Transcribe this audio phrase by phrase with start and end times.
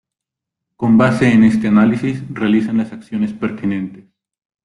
[0.77, 4.05] Con base en este análisis, realizan las acciones pertinentes.